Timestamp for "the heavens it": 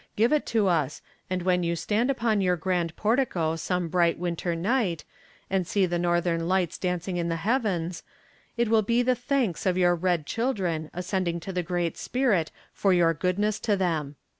7.29-8.67